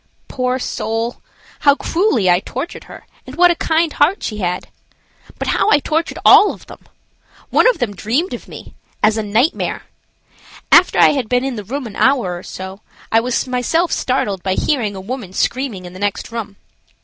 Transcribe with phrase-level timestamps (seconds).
[0.27, 1.21] Poor soul!
[1.59, 4.69] How cruelly I tortured her, and what a kind heart she had!
[5.37, 6.87] But how I tortured all of them!
[7.51, 9.83] One of them dreamed of me–as a nightmare.
[10.71, 14.41] After I had been in the room an hour or so, I was myself startled
[14.41, 16.55] by hearing a woman screaming in the next room.